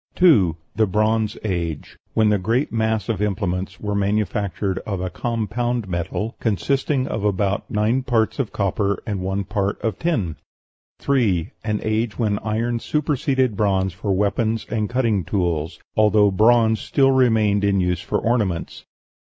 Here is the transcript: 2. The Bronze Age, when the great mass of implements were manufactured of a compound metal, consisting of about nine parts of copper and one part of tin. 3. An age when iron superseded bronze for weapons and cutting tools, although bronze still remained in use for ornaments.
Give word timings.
2. 0.15 0.57
The 0.75 0.87
Bronze 0.87 1.37
Age, 1.43 1.95
when 2.15 2.29
the 2.29 2.39
great 2.39 2.71
mass 2.71 3.07
of 3.07 3.21
implements 3.21 3.79
were 3.79 3.93
manufactured 3.93 4.79
of 4.79 4.99
a 4.99 5.11
compound 5.11 5.87
metal, 5.87 6.35
consisting 6.39 7.05
of 7.07 7.23
about 7.23 7.69
nine 7.69 8.01
parts 8.01 8.39
of 8.39 8.51
copper 8.51 9.03
and 9.05 9.19
one 9.21 9.43
part 9.43 9.79
of 9.81 9.99
tin. 9.99 10.37
3. 10.97 11.51
An 11.63 11.81
age 11.83 12.17
when 12.17 12.39
iron 12.39 12.79
superseded 12.79 13.55
bronze 13.55 13.93
for 13.93 14.11
weapons 14.11 14.65
and 14.71 14.89
cutting 14.89 15.23
tools, 15.23 15.77
although 15.95 16.31
bronze 16.31 16.79
still 16.79 17.11
remained 17.11 17.63
in 17.63 17.79
use 17.79 18.01
for 18.01 18.17
ornaments. 18.17 18.83